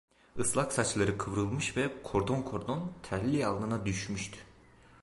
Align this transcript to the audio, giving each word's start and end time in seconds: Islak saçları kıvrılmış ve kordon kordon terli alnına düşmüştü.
Islak 0.37 0.73
saçları 0.73 1.17
kıvrılmış 1.17 1.77
ve 1.77 2.03
kordon 2.03 2.41
kordon 2.41 2.93
terli 3.03 3.45
alnına 3.45 3.85
düşmüştü. 3.85 4.37